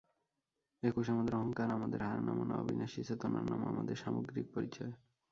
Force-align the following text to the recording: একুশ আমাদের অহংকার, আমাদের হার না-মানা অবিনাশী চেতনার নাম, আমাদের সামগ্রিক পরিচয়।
একুশ 0.83 1.09
আমাদের 1.09 1.35
অহংকার, 1.35 1.71
আমাদের 1.71 2.01
হার 2.01 2.19
না-মানা 2.23 2.55
অবিনাশী 2.55 3.03
চেতনার 3.03 3.43
নাম, 3.43 3.67
আমাদের 3.67 3.95
সামগ্রিক 3.95 4.47
পরিচয়। 4.53 4.91